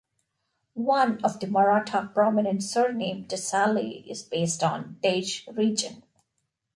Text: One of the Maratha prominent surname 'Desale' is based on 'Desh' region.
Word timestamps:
One 0.73 1.23
of 1.23 1.39
the 1.39 1.45
Maratha 1.45 2.09
prominent 2.11 2.63
surname 2.63 3.25
'Desale' 3.27 4.03
is 4.07 4.23
based 4.23 4.63
on 4.63 4.97
'Desh' 5.03 5.45
region. 5.55 6.01